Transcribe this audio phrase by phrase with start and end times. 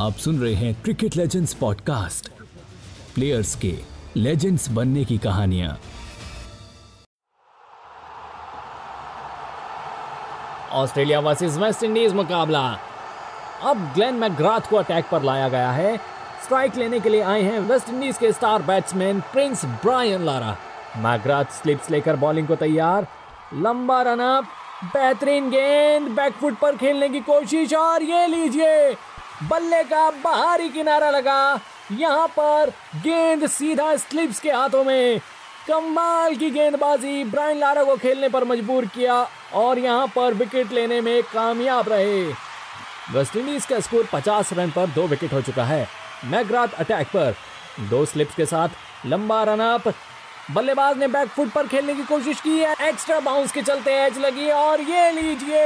[0.00, 2.28] आप सुन रहे हैं क्रिकेट लेजेंड्स पॉडकास्ट
[3.14, 3.72] प्लेयर्स के
[4.16, 5.80] लेजेंड्स बनने की कहानियाँ।
[10.72, 12.66] ऑस्ट्रेलिया वर्सेस वेस्ट इंडीज मुकाबला।
[13.62, 15.96] अब ग्लेन मैकग्राथ को अटैक पर लाया गया है।
[16.44, 20.56] स्ट्राइक लेने के लिए आए हैं वेस्ट इंडीज के star batsman prince Brian Lara
[20.96, 23.06] McGrath slips लेकर बॉलिंग को तैयार।
[23.54, 24.48] लंबा रन अप
[24.84, 28.96] बेहतरीन गेंद बैकफुट पर खेलने की कोशिश, और ये लीजिए,
[29.42, 31.60] बल्ले का बाहरी किनारा लगा।
[31.92, 35.20] यहाँ पर गेंद सीधा स्लिप्स के हाथों में।
[35.68, 41.00] कमाल की गेंदबाजी, ब्रायन लारा को खेलने पर मजबूर किया, और यहाँ पर विकेट लेने
[41.00, 42.24] में कामयाब रहे।
[43.12, 45.88] वेस्ट इंडीज का स्कोर 50 रन पर दो विकेट हो चुका है।
[46.24, 47.34] मैग्राथ अटैक पर।
[47.80, 48.68] दो स्लिप्स के साथ
[49.06, 49.92] लंबा रन अप
[50.54, 54.18] बल्लेबाज ने बैक फुट पर खेलने की कोशिश की है। एक्स्ट्रा बाउंस के चलते एज
[54.18, 55.62] लगी और ये लीजिए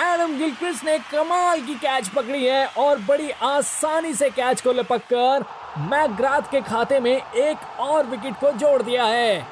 [0.00, 5.02] एडम गिलक्रिस्ट ने कमाल की कैच पकड़ी है और बड़ी आसानी से कैच को लपक
[5.12, 5.44] कर
[5.80, 9.46] मैकग्राथ के खाते में एक और विकेट को जोड़ दिया है।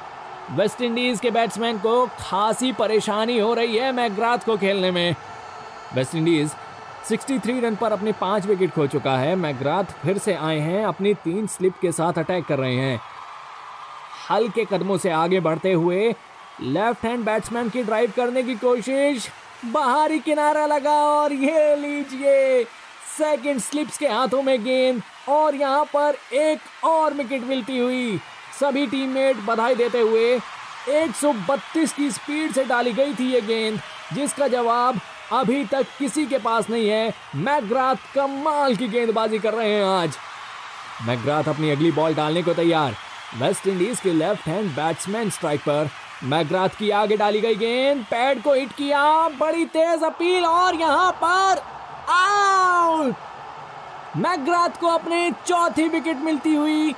[0.51, 5.15] वेस्ट इंडीज के बैट्समैन को खासी परेशानी हो रही है मैकग्राथ को खेलने में।
[5.93, 6.51] वेस्ट इंडीज
[7.09, 11.13] 63 रन पर अपने पाँच विकेट खो चुका है। मैकग्राथ फिर से आए हैं, अपनी
[11.13, 12.99] तीन स्लिप के साथ अटैक कर रहे हैं।
[14.31, 16.13] हल्के कदमों से आगे बढ़ते हुए
[16.61, 19.29] लेफ़्ट हैंड बैट्समैन की ड्राइव करने की कोशिश।
[19.65, 22.63] बाहरी किनारा लगा और ये लीजिए
[23.17, 28.19] सेकंड स्लिप्स के हाथों में गेंद और यहाँ पर एक और विकेट मिलती हुई।
[28.59, 30.39] सभी टीममेट बधाई देते हुए
[30.89, 33.79] 132 की स्पीड से डाली गई थी ये गेंद,
[34.13, 34.99] जिसका जवाब
[35.31, 40.17] अभी तक किसी के पास नहीं है। मैकग्राथ कमाल की गेंदबाजी कर रहे हैं आज।
[41.07, 42.95] मैकग्राथ अपनी अगली बॉल डालने को तैयार।
[43.37, 45.89] वेस्ट इंडीज के लेफ़्ट हैंड बैट्समैन स्ट्राइक पर
[46.23, 51.11] मैकग्राथ की आगे डाली गई गेंद, पैड को हिट किया, बड़ी तेज अपील और यहाँ
[51.23, 51.61] पर
[52.11, 53.13] आउट।
[54.17, 56.91] मैकग्राथ को अपने चौथी विकेट मिलती हुई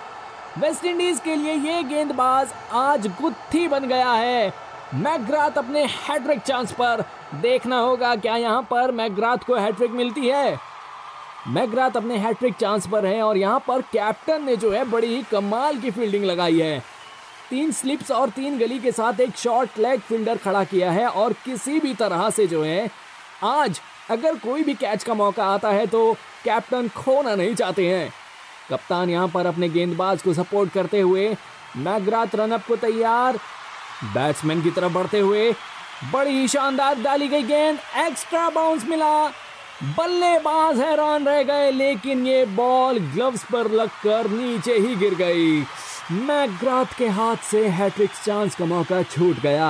[0.58, 4.53] वेस्ट इंडीज के लिए ये गेंदबाज आज गुत्थी बन गया है।
[4.96, 7.03] मैग्राथ अपने हैट्रिक चांस पर,
[7.36, 10.59] देखना होगा क्या यहाँ पर मैग्राथ को हैट्रिक मिलती है।
[11.47, 15.22] मैकग्राथ अपने हैट्रिक चांस पर हैं और यहाँ पर कैप्टन ने जो है बड़ी ही
[15.31, 16.79] कमाल की फील्डिंग लगाई है।
[17.50, 21.34] तीन स्लिप्स और तीन गली के साथ एक शॉर्ट लेग फील्डर खड़ा किया है और
[21.46, 22.90] किसी भी तरह से जो है,
[23.44, 23.81] आज
[24.12, 26.13] अगर कोई भी कैच का मौका आता है तो
[26.44, 28.12] कैप्टन खोना नहीं चाहते हैं।
[28.69, 31.35] कप्तान यहाँ पर अपने गेंदबाज को सपोर्ट करते हुए
[31.78, 33.38] मैगरात रनअप को तैयार।
[34.06, 35.52] बैट्समैन की तरफ़ बढ़ते हुए
[36.13, 39.31] बड़ी ही शानदार डाली गई गेंद एक्स्ट्रा बाउंस मिला।
[39.81, 45.62] बल्लेबाज हैरान रह गए, लेकिन ये बॉल ग्लव्स पर लगकर नीचे ही गिर गई।
[46.12, 49.70] मैग्राथ के हाथ से हैट्रिक चांस का मौका छूट गया।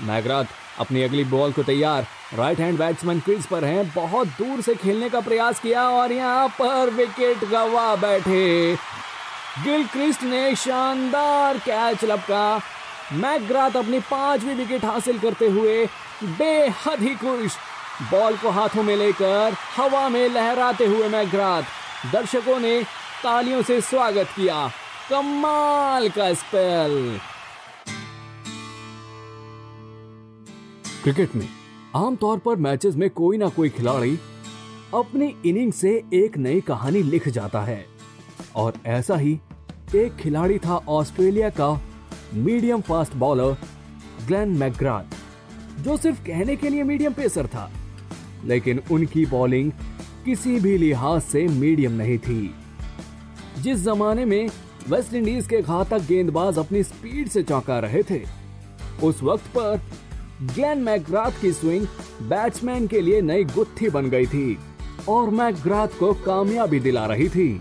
[0.00, 0.44] मैग्राथ
[0.78, 5.08] अपनी अगली बॉल को तैयार। राइट हैंड बैट्समैन क्रीज पर हैं। बहुत दूर से खेलने
[5.10, 8.74] का प्रयास किया और यहाँ पर विकेट गवा बैठे।
[9.64, 12.60] गिल क्रिस्ट ने शानदार कैच लपका।
[13.12, 15.84] मैग्राथ अपनी पांचवी विकेट हासिल करते हुए
[16.22, 17.56] बेहद ही खुश।
[18.02, 21.62] बॉल को हाथों में लेकर हवा में लहराते हुए मैग्राथ
[22.12, 22.82] दर्शकों ने
[23.22, 24.68] तालियों से स्वागत किया।
[25.10, 27.18] कमाल का स्पेल।
[31.02, 31.48] क्रिकेट में,
[31.96, 34.18] आमतौर पर मैचेस में कोई ना कोई खिलाड़ी
[34.94, 37.84] अपनी इनिंग से एक नई कहानी लिख जाता है।
[38.56, 39.38] और ऐसा ही
[39.96, 41.70] एक खिलाड़ी था ऑस्ट्रेलिया का
[42.34, 43.56] medium fast bowler
[44.26, 47.70] Glenn McGrath जो सिर्फ़ कहने के लिए मीडियम पेसर था।
[48.44, 49.70] लेकिन उनकी बॉलिंग
[50.24, 52.54] किसी भी लिहाज से मीडियम नहीं थी।
[53.58, 54.48] जिस जमाने में
[54.88, 58.20] वेस्ट इंडीज के घातक गेंदबाज अपनी स्पीड से चौंका रहे थे,
[59.02, 59.80] उस वक्त पर
[60.44, 61.86] ग्लेन मैकग्राथ की स्विंग
[62.22, 64.58] बैट्समैन के लिए नई गुत्थी बन गई थी
[65.08, 67.52] और मैकग्राथ को कामयाबी दिला रही थी।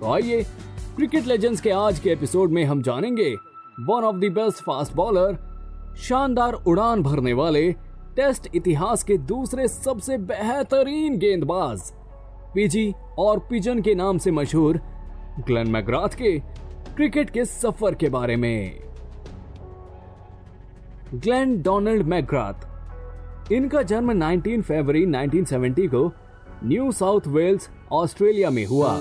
[0.00, 0.42] तो आइए,
[0.96, 3.34] क्रिकेट लेजेंड्स के आज के एपिसोड में हम जानेंगे
[3.80, 5.38] one of the best fast bowler
[5.98, 7.74] शानदार उड़ान भरने वाले
[8.16, 11.80] टेस्ट इतिहास के दूसरे सबसे बेहतरीन गेंदबाज,
[12.54, 14.80] पीजी और पिजन के नाम से मशहूर
[15.40, 16.38] ग्लेन मैग्राथ के
[16.96, 18.80] क्रिकेट के सफ़र के बारे में।
[21.14, 26.12] ग्लेन डोनाल्ड मैग्राथ इनका जन्म 19 फरवरी 1970 को
[26.64, 28.98] न्यू साउथ वेल्स, ऑस्ट्रेलिया में हुआ।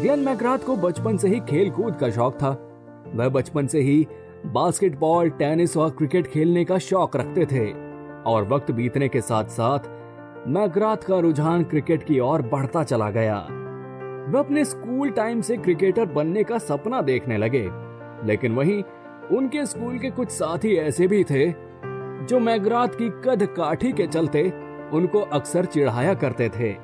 [0.00, 2.50] ग्लेन मैग्राथ को बचपन से ही खेल कूद का शौक था।
[3.14, 4.06] वह बचपन से ही
[4.46, 7.91] बास्केटबॉल, टेनिस और क्रिकेट खेलने का शौक रखते थे।
[8.26, 9.88] और वक्त बीतने के साथ साथ
[10.48, 13.36] मैग्राथ का रुझान क्रिकेट की ओर बढ़ता चला गया।
[14.28, 17.68] वे अपने स्कूल टाइम से क्रिकेटर बनने का सपना देखने लगे,
[18.26, 18.82] लेकिन वहीं
[19.36, 21.46] उनके स्कूल के कुछ साथी ऐसे भी थे,
[22.22, 24.42] जो मैग्राथ की कद काठी के चलते
[24.92, 26.74] उनको अक्सर चिढ़ाया करते थे।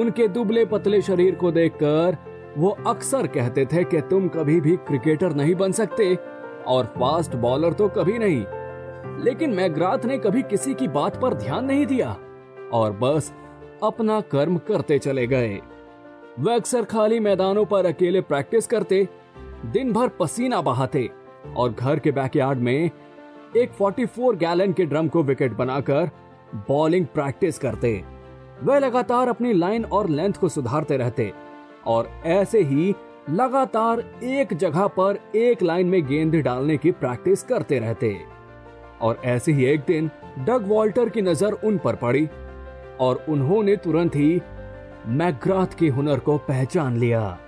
[0.00, 2.16] उनके दुबले पतले शरीर को देखकर
[2.58, 6.14] वो अक्सर कहते थे कि तुम कभी भी क्रिकेटर नहीं बन सकते
[6.66, 8.44] और फास्ट बॉलर तो कभी नहीं
[9.20, 12.16] लेकिन मैग्राथ ने कभी किसी की बात पर ध्यान नहीं दिया।
[12.72, 13.32] और बस
[13.82, 15.60] अपना कर्म करते चले गए।
[16.40, 19.08] वे अक्सर खाली मैदानों पर अकेले प्रैक्टिस करते,
[19.66, 21.10] दिन भर पसीना बहाते
[21.56, 22.90] और घर के बैकयार्ड में
[23.56, 26.10] एक 44 गैलन के ड्रम को विकेट बनाकर
[26.54, 28.04] बॉलिंग प्रैक्टिस करते।
[28.62, 31.32] वे लगातार अपनी लाइन और लेंथ को सुधारते रहते
[31.86, 32.94] और ऐसे ही
[33.30, 38.41] लगातार एक जगह पर एक लाइन में गेंद डालने की प्रैक्टिस करते रहते।
[39.02, 42.28] और ऐसे ही एक दिन डग वॉल्टर की नज़र उन पर पड़ी
[43.00, 44.40] और उन्होंने तुरंत ही
[45.06, 47.38] मैग्राथ के हुनर को पहचान लिया।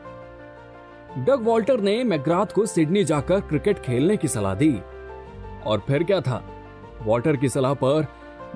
[1.19, 4.73] डग वॉल्टर ने मैग्राथ को सिडनी जाकर क्रिकेट खेलने की सलाह दी।
[5.67, 6.43] और फिर क्या था?
[7.03, 8.07] वॉल्टर की सलाह पर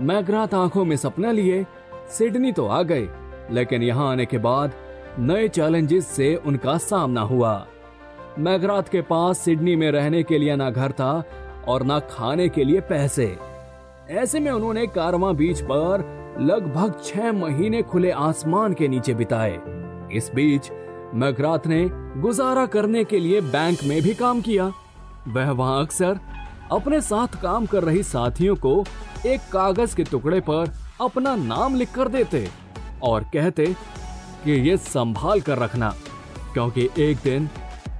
[0.00, 1.65] मैग्राथ आँखों में सपना लिए
[2.09, 3.09] सिडनी तो आ गए,
[3.50, 4.73] लेकिन यहाँ आने के बाद
[5.19, 7.67] नए चैलेंजेस से उनका सामना हुआ।
[8.39, 11.23] मैग्राथ के पास सिडनी में रहने के लिए ना घर था
[11.69, 13.37] और ना खाने के लिए पैसे।
[14.11, 16.05] ऐसे में उन्होंने कारवा बीच पर
[16.41, 19.59] लगभग छह महीने खुले आसमान के नीचे बिताए।
[20.12, 20.70] इस बीच
[21.15, 21.85] मैग्राथ ने
[22.20, 24.73] गुजारा करने के लिए बैंक में भी काम किया।
[25.29, 26.20] वह वहाँ अक्सर
[26.73, 28.85] अपने साथ काम कर रही साथियों को
[29.26, 32.49] एक कागज़ के टुकड़े पर अपना नाम लिख कर देते
[33.03, 33.67] और कहते
[34.44, 35.94] कि ये संभाल कर रखना,
[36.53, 37.49] क्योंकि एक दिन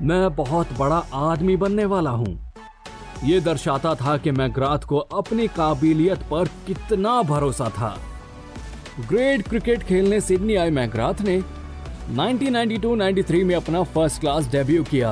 [0.03, 2.48] मैं बहुत बड़ा आदमी बनने वाला हूँ।
[3.25, 7.97] ये दर्शाता था कि मैग्राथ को अपनी काबिलियत पर कितना भरोसा था।
[9.09, 11.38] ग्रेट क्रिकेट खेलने सिडनी आए मैग्राथ ने
[12.11, 15.11] 1992-93 में अपना फ़र्स्ट क्लास डेब्यू किया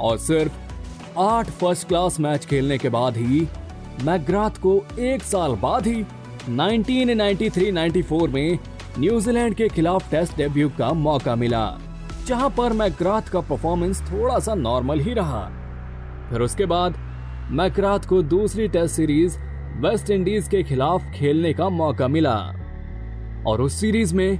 [0.00, 3.46] और सिर्फ़ आठ फ़र्स्ट क्लास मैच खेलने के बाद ही
[4.02, 6.04] मैग्राथ को एक साल बाद ही
[6.50, 8.58] 1993-94 में
[8.98, 11.78] न्यूजीलैंड के खिलाफ टेस्ट डेब्यू का मौका मिला,
[12.26, 15.44] जहाँ पर मैग्राथ का परफॉर्मेंस थोड़ा सा नॉर्मल ही रहा।
[16.30, 17.01] फिर उसके बाद
[17.52, 19.38] मैग्राथ को दूसरी टेस्ट सीरीज़
[19.76, 22.34] वेस्ट इंडीज के खिलाफ खेलने का मौका मिला।
[23.46, 24.38] और उस सीरीज़ में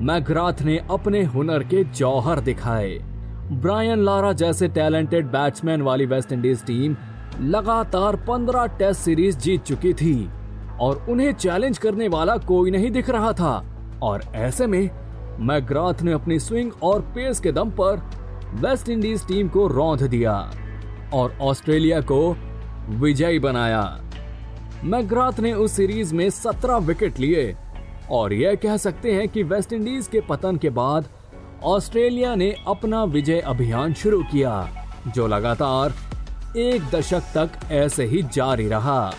[0.00, 2.98] मैग्राथ ने अपने हुनर के जौहर दिखाए।
[3.52, 6.96] ब्रायन लारा जैसे टैलेंटेड बैट्समैन वाली वेस्ट इंडीज टीम
[7.40, 10.30] लगातार 15 टेस्ट सीरीज़ जीत चुकी थी
[10.80, 14.90] और उन्हें चैलेंज करने वाला कोई नहीं दिख रहा था। और ऐसे में
[15.38, 18.10] मैग्राथ ने अपनी स्विंग और पेस के दम पर
[18.54, 20.50] वेस्ट इंडीज टीम को रौंद दिया
[21.14, 22.36] और ऑस्ट्रेलिया को
[22.90, 23.82] विजयी बनाया।
[24.84, 27.54] मैग्राथ ने उस सीरीज़ में 17 विकेट लिए
[28.10, 31.08] और यह कह सकते हैं कि वेस्ट इंडीज के पतन के बाद
[31.64, 34.68] ऑस्ट्रेलिया ने अपना विजय अभियान शुरू किया,
[35.08, 35.94] जो लगातार
[36.56, 39.14] एक दशक तक ऐसे ही जारी रहा।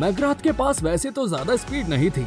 [0.00, 2.26] मैग्राथ के पास वैसे तो ज़्यादा स्पीड नहीं थी,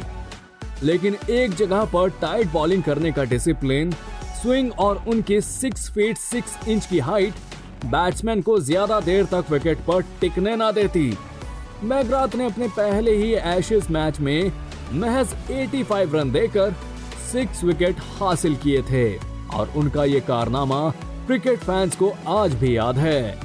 [0.82, 3.92] लेकिन एक जगह पर टाइट बॉलिंग करने का डिसिप्लिन,
[4.42, 7.34] स्विंग और उनके सिक्स फीट सिक्स इंच की हाइट
[7.84, 11.12] बैट्समैन को ज़्यादा देर तक विकेट पर टिकने ना देती।
[11.84, 14.52] मैग्राथ ने अपने पहले ही एशेज मैच में
[14.92, 16.74] महज 85 रन देकर
[17.32, 19.16] सिक्स विकेट हासिल किए थे,
[19.48, 20.88] और उनका ये कारनामा
[21.26, 23.38] क्रिकेट फैंस को आज भी याद है।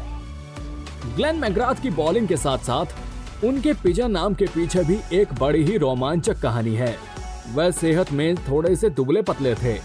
[1.16, 5.64] ग्लेन मैग्राथ की बॉलिंग के साथ साथ उनके पिजन नाम के पीछे भी एक बड़ी
[5.64, 6.96] ही रोमांचक कहानी है।
[7.54, 9.78] वह सेहत में थोड़े से दुबले पतले थे,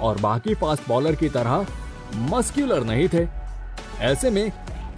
[0.00, 1.66] और बाकी फास्ट बॉलर की तरह
[2.30, 3.24] मस्क्यूलर नहीं थे।
[4.02, 4.50] ऐसे में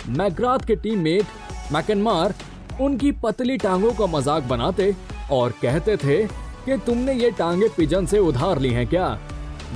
[0.08, 2.34] मैग्राथ के टीममेट मैकनमार
[2.80, 4.94] उनकी पतली टांगों का मज़ाक बनाते
[5.30, 6.22] और कहते थे
[6.64, 9.08] कि तुमने ये टांगे पिजन से उधार ली हैं क्या?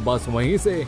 [0.04, 0.84] बस वहीं से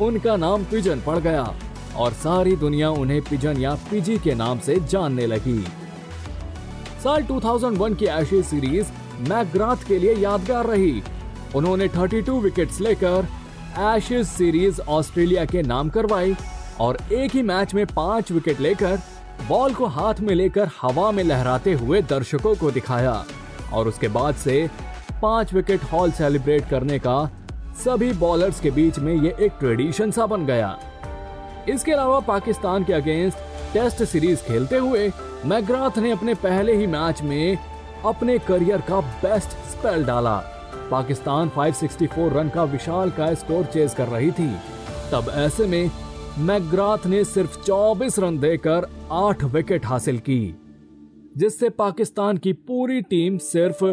[0.00, 1.54] उनका नाम पिजन पड़ गया
[1.96, 5.58] और सारी दुनिया उन्हें पिजन या पिजी के नाम से जानने लगी।
[7.04, 8.92] साल 2001 की एशेज सीरीज़
[9.28, 11.02] मैकग्राथ के लिए यादगार रही।
[11.56, 13.28] उन्होंने 32 विकेट्स लेकर
[13.96, 16.36] एशेज सीरीज़ ऑस्ट्रेलिया के नाम करवाई।
[16.80, 18.98] और एक ही मैच में पाँच विकेट लेकर
[19.48, 23.24] बॉल को हाथ में लेकर हवा में लहराते हुए दर्शकों को दिखाया।
[23.72, 24.70] और उसके बाद से
[25.22, 27.30] पाँच विकेट हॉल सेलिब्रेट करने का
[27.84, 30.78] सभी बॉलर्स के बीच में ये एक ट्रेडिशन सा बन गया।
[31.68, 33.38] इसके अलावा पाकिस्तान के अगेंस्ट
[33.72, 35.12] टेस्ट सीरीज़ खेलते हुए
[35.44, 37.58] मैग्राथ ने अपने पहले ही मैच में
[38.04, 40.36] अपने करियर का बेस्ट स्पेल डाला।
[40.90, 44.48] पाकिस्तान 564 रन का विशाल का स्कोर चेज कर रही थी।
[45.12, 45.90] तब ऐसे में
[46.38, 50.54] मैग्राथ ने सिर्फ़ 24 रन देकर 8 विकेट हासिल की,
[51.36, 53.84] जिससे पाकिस्तान की पूरी टीम सिर्फ़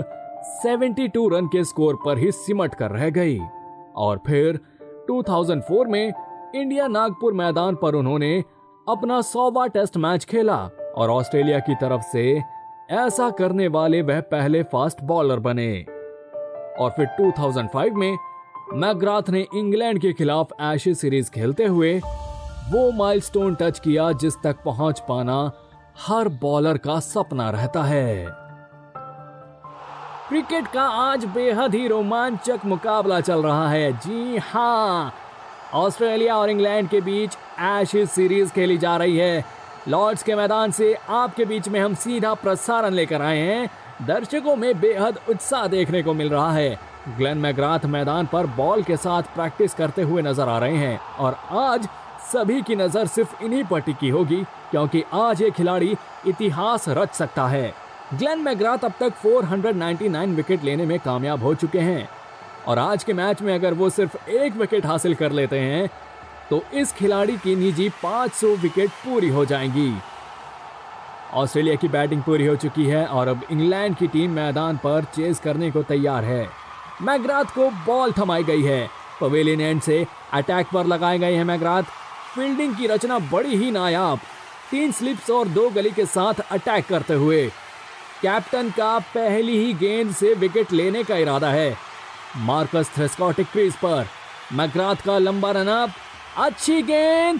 [0.61, 3.39] 72 रन के स्कोर पर ही सिमट कर रह गई।
[3.95, 4.59] और फिर
[5.07, 6.13] 2004 में
[6.55, 8.43] इंडिया नागपुर मैदान पर उन्होंने
[8.87, 10.57] अपना सौवा टेस्ट मैच खेला
[10.97, 12.41] और ऑस्ट्रेलिया की तरफ़ से
[12.91, 15.71] ऐसा करने वाले वह पहले फास्ट बॉलर बने।
[16.79, 18.17] और फिर 2005 में
[18.73, 22.01] मैग्राथ ने इंग्लैंड के खिलाफ एशेज सीरीज़ खेलते हुए
[22.69, 25.51] वो माइलस्टोन टच किया जिस तक पहुँच पाना
[25.97, 28.25] हर बॉलर का सपना रहता है।
[30.29, 35.13] क्रिकेट का आज बेहद ही रोमांचक मुकाबला चल रहा है। जी हाँ
[35.73, 39.43] ऑस्ट्रेलिया और इंग्लैंड के बीच एशेज सीरीज़ खेली जा रही है।
[39.87, 43.69] लॉर्ड्स के मैदान से आपके बीच में हम सीधा प्रसारण लेकर आए हैं।
[44.07, 46.79] दर्शकों में बेहद उत्साह देखने को मिल रहा है।
[47.17, 51.37] ग्लेन मैग्राथ मैदान पर बॉल के साथ प्रैक्टिस करते हुए नज़र आ रहे हैं और
[51.51, 51.87] आज
[52.23, 55.95] सभी की नज़र सिर्फ़ इन्हीं पर टिकी होगी, क्योंकि आज ये खिलाड़ी
[56.27, 57.73] इतिहास रच सकता है।
[58.13, 62.07] ग्लेन मैग्राथ अब तक 499 विकेट लेने में कामयाब हो चुके हैं।
[62.67, 65.89] और आज के मैच में अगर वो सिर्फ़ एक विकेट हासिल कर लेते हैं
[66.49, 69.93] तो इस खिलाड़ी की निजी 500 विकेट पूरी हो जाएँगी।
[71.33, 75.39] ऑस्ट्रेलिया की बैटिंग पूरी हो चुकी है और अब इंग्लैंड की टीम मैदान पर चेज
[75.39, 76.47] करने को तैयार है।
[77.01, 78.87] मैग्राथ को बॉल थमाई गई है।
[79.21, 81.83] पवेलियन एंड से अटैक पर लगाए गए हैं मैग्राथ।
[82.35, 84.19] फील्डिंग की रचना बड़ी ही नायाब।
[84.71, 87.45] तीन स्लिप्स और दो गली के साथ अटैक करते हुए।
[88.21, 91.75] कैप्टन का पहली ही गेंद से विकेट लेने का इरादा है।
[92.37, 94.07] मार्कस थ्रेस्कॉटिक क्रीज पर।
[94.53, 95.91] मैग्राथ का लंबा रनअप
[96.37, 97.39] अच्छी गेंद।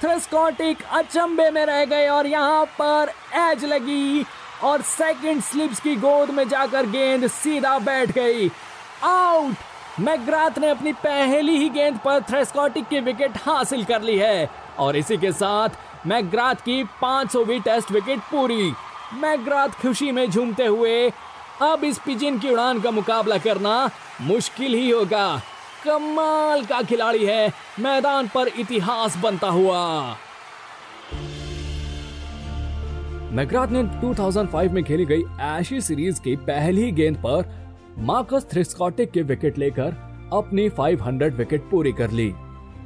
[0.00, 4.24] थ्रेस्कॉटिक अचंबे में रह गए और यहाँ पर एज लगी।
[4.64, 8.48] और सेकंड स्लिप्स की गोद में जाकर गेंद सीधा बैठ गई।
[9.04, 9.54] आउट
[10.00, 14.96] मैग्राथ ने अपनी पहली ही गेंद पर थ्रेस्कॉटिक की विकेट हासिल कर ली है और
[14.96, 15.68] इसी के साथ
[16.06, 18.72] मैग्राथ की 500वीं टेस्ट विकेट पूरी।
[19.14, 21.10] मैग्राथ खुशी में झूमते हुए
[21.62, 25.40] अब इस पिजिन की उड़ान का मुकाबला करना मुश्किल ही होगा।
[25.84, 30.16] कमाल का खिलाड़ी है। मैदान पर इतिहास बनता हुआ।
[33.32, 35.22] मैग्राथ ने 2005 में खेली गई
[35.60, 37.65] एशी सीरीज़ की पहली गेंद पर
[37.98, 39.94] मार्कस थ्रिस्कॉटिक के विकेट लेकर
[40.32, 42.28] अपनी 500 विकेट पूरी कर ली।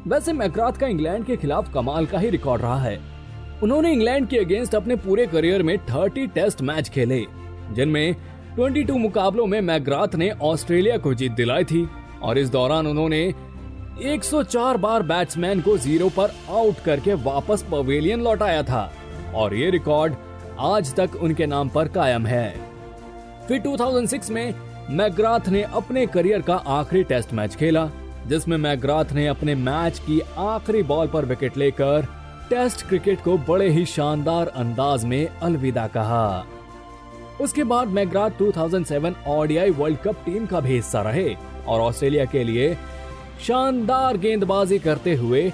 [0.07, 2.99] वैसे मैग्राथ का इंग्लैंड के खिलाफ कमाल का ही रिकॉर्ड रहा है।
[3.63, 7.25] उन्होंने इंग्लैंड के अगेंस्ट अपने पूरे करियर में 30 टेस्ट मैच खेले,
[7.73, 8.17] जिनमें
[8.57, 11.89] 22 मुकाबलों में मैग्राथ ने ऑस्ट्रेलिया को जीत दिलाई थी
[12.23, 13.27] और इस दौरान उन्होंने
[14.05, 18.91] 104 बार बैट्समैन को ज़ीरो पर आउट करके वापस पवेलियन लौटाया था
[19.35, 20.15] और ये रिकॉर्ड
[20.61, 22.49] आज तक उनके नाम पर कायम है।
[23.49, 27.91] फिर 2006 में मैग्राथ ने अपने करियर का आखिरी टेस्ट मैच खेला,
[28.27, 32.07] जिसमें मैग्राथ ने अपने मैच की आखिरी बॉल पर विकेट लेकर
[32.51, 36.47] टेस्ट क्रिकेट को बड़े ही शानदार अंदाज में अलविदा कहा।
[37.41, 41.35] उसके बाद McGrath 2007 ODI world cup team का भी हिस्सा रहे
[41.67, 42.75] और ऑस्ट्रेलिया के लिए
[43.47, 45.53] शानदार गेंदबाजी करते हुए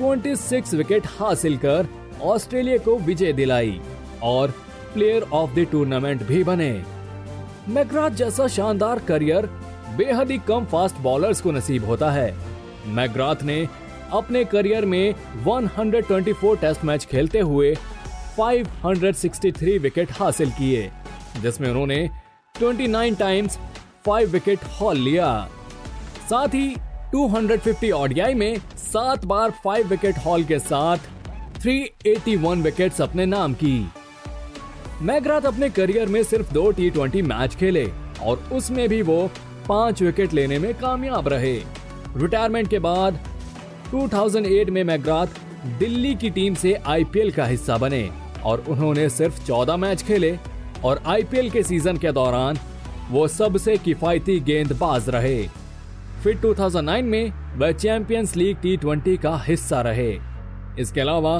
[0.00, 1.88] 26 विकेट हासिल कर
[2.22, 3.80] ऑस्ट्रेलिया को विजय दिलाई
[4.22, 4.54] और
[4.94, 6.95] प्लेयर ऑफ़ द टूर्नामेंट भी बने।
[7.68, 9.46] मैग्राथ जैसा शानदार करियर
[9.96, 12.34] बेहद ही कम फास्ट बॉलर्स को नसीब होता है।
[12.88, 13.56] मैग्राथ ने
[14.12, 17.74] अपने करियर में 124 टेस्ट मैच खेलते हुए
[18.38, 20.90] 563 विकेट हासिल किए,
[21.42, 21.98] जिसमें उन्होंने
[22.54, 23.58] 29 टाइम्स
[24.06, 25.48] 5 विकेट हॉल लिया।
[26.30, 26.74] साथ ही
[27.12, 31.10] 250 ओडीआई में सात बार 5 विकेट हॉल के साथ
[31.62, 33.78] 381 विकेट्स अपने नाम की।
[35.02, 37.84] मैग्राथ अपने करियर में सिर्फ़ दो टी मैच खेले
[38.22, 39.30] और उसमें भी वो
[39.68, 41.54] पाँच विकेट लेने में कामयाब रहे।
[42.16, 43.18] रिटायरमेंट के बाद
[43.90, 45.26] 2008 में मैग्राथ
[45.78, 48.08] दिल्ली की टीम से आईपीएल का हिस्सा बने
[48.44, 50.36] और उन्होंने सिर्फ़ 14 मैच खेले
[50.84, 52.58] और आईपीएल के सीज़न के दौरान
[53.10, 55.42] वो सबसे किफायती गेंदबाज रहे।
[56.22, 60.18] फिर 2009 में वह चैंपियंस लीग टी का हिस्सा रहे।
[60.78, 61.38] इसके अलावा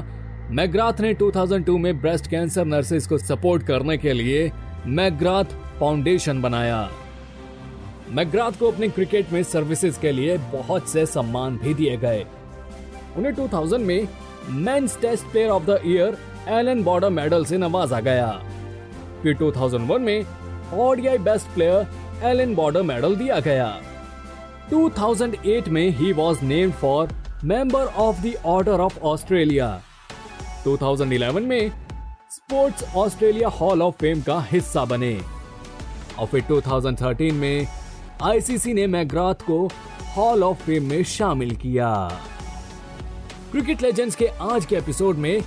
[0.50, 4.52] मैग्राथ ने 2002 में ब्रेस्ट कैंसर नर्सेस को सपोर्ट करने के लिए
[4.86, 5.44] मैग्राथ
[5.80, 6.90] फाउंडेशन बनाया।
[8.10, 12.24] मैग्राथ को अपने क्रिकेट में सर्विसेज़ के लिए बहुत से सम्मान भी दिए गए।
[13.16, 14.08] उन्हें 2000 में
[14.50, 16.16] men's test player of the year
[16.48, 18.30] Allan Border medal से नवाजा गया।
[19.22, 20.26] फिर 2001 में
[20.74, 21.86] ODI best player
[22.24, 23.68] Allan Border medal दिया गया।
[24.70, 27.12] 2008 में he was named for
[27.44, 29.82] member of the order of Australia
[30.66, 31.70] 2011 में
[32.30, 35.20] sports Australia hall of fame का हिस्सा बने।
[36.18, 37.66] और फिर 2013 में
[38.22, 39.68] आईसीसी ने मैग्राथ को
[40.16, 41.92] हॉल ऑफ़ फेम में शामिल किया।
[43.52, 45.42] क्रिकेट लेजेंड्स के आज के एपिसोड में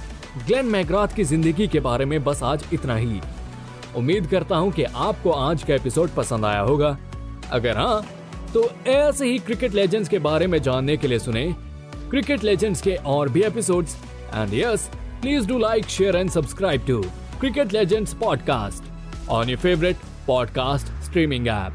[0.48, 3.20] ग्लेन मैग्राथ की ज़िंदगी के बारे में बस आज इतना ही।
[3.98, 6.98] उम्मीद करता हूँ कि आपको आज का एपिसोड पसंद आया होगा।
[7.52, 8.06] अगर हाँ
[8.54, 11.46] तो ऐसे ही क्रिकेट लेजेंड्स के बारे में जानने के लिए सुने।
[12.10, 13.98] क्रिकेट लेजेंड्स के और भी episodes
[14.36, 14.90] and yes
[15.22, 17.04] Please do like, share, and subscribe to
[17.40, 18.82] Cricket Legends Podcast
[19.28, 21.74] on your favorite podcast streaming app.